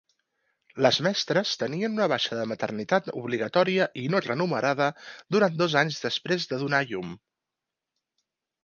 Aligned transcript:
Les 0.85 0.97
mestres 1.07 1.51
tenien 1.63 1.97
una 1.99 2.07
baixa 2.13 2.37
per 2.39 2.47
maternitat 2.53 3.11
obligatòria 3.21 3.89
i 4.05 4.07
no 4.15 4.23
remunerada 4.29 4.89
durant 5.37 5.63
dos 5.63 5.79
anys 5.85 6.03
després 6.09 6.53
de 6.55 6.63
donar 6.67 6.83
a 6.87 6.91
llum. 6.93 7.15